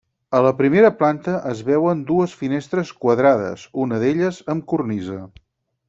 [0.37, 5.21] A la primera planta es veuen dues finestres quadrades, una d'elles amb cornisa.